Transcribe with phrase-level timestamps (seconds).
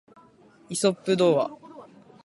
[0.69, 1.51] イソップ童話